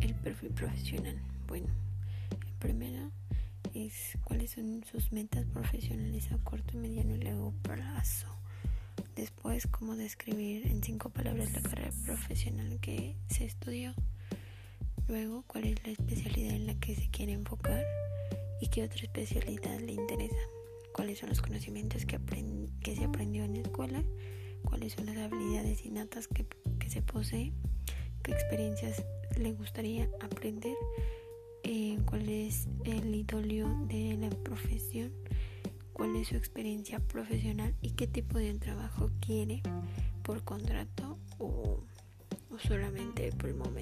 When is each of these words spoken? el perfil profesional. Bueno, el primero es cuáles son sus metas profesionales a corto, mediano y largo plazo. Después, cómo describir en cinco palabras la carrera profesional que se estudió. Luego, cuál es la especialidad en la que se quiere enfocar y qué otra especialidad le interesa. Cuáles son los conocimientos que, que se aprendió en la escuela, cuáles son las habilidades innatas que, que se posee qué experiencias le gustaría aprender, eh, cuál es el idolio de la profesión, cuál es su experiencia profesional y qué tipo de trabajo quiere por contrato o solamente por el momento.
el 0.00 0.14
perfil 0.14 0.48
profesional. 0.52 1.20
Bueno, 1.46 1.66
el 2.30 2.54
primero 2.58 3.10
es 3.74 4.16
cuáles 4.24 4.52
son 4.52 4.82
sus 4.90 5.12
metas 5.12 5.44
profesionales 5.52 6.32
a 6.32 6.38
corto, 6.38 6.78
mediano 6.78 7.14
y 7.16 7.20
largo 7.20 7.52
plazo. 7.60 8.28
Después, 9.14 9.66
cómo 9.66 9.96
describir 9.96 10.66
en 10.66 10.82
cinco 10.82 11.10
palabras 11.10 11.52
la 11.52 11.60
carrera 11.60 11.90
profesional 12.06 12.80
que 12.80 13.14
se 13.28 13.44
estudió. 13.44 13.94
Luego, 15.08 15.44
cuál 15.46 15.64
es 15.64 15.84
la 15.84 15.92
especialidad 15.92 16.54
en 16.54 16.66
la 16.66 16.74
que 16.76 16.96
se 16.96 17.10
quiere 17.10 17.32
enfocar 17.32 17.84
y 18.62 18.68
qué 18.68 18.82
otra 18.82 19.02
especialidad 19.02 19.78
le 19.80 19.92
interesa. 19.92 20.40
Cuáles 20.94 21.18
son 21.18 21.28
los 21.28 21.42
conocimientos 21.42 22.06
que, 22.06 22.18
que 22.80 22.96
se 22.96 23.04
aprendió 23.04 23.44
en 23.44 23.52
la 23.52 23.60
escuela, 23.60 24.02
cuáles 24.64 24.94
son 24.94 25.04
las 25.04 25.18
habilidades 25.18 25.84
innatas 25.84 26.28
que, 26.28 26.46
que 26.78 26.88
se 26.88 27.02
posee 27.02 27.52
qué 28.22 28.32
experiencias 28.32 29.04
le 29.38 29.52
gustaría 29.52 30.08
aprender, 30.20 30.76
eh, 31.64 31.98
cuál 32.06 32.28
es 32.28 32.68
el 32.84 33.14
idolio 33.14 33.68
de 33.88 34.16
la 34.20 34.30
profesión, 34.30 35.12
cuál 35.92 36.16
es 36.16 36.28
su 36.28 36.36
experiencia 36.36 37.00
profesional 37.00 37.74
y 37.80 37.90
qué 37.90 38.06
tipo 38.06 38.38
de 38.38 38.54
trabajo 38.54 39.10
quiere 39.20 39.62
por 40.22 40.42
contrato 40.44 41.18
o 41.38 41.80
solamente 42.58 43.32
por 43.32 43.50
el 43.50 43.56
momento. 43.56 43.81